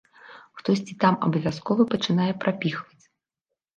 Хтосьці 0.61 0.95
там 1.03 1.19
абавязкова 1.29 1.87
пачынае 1.93 2.31
прапіхваць. 2.47 3.05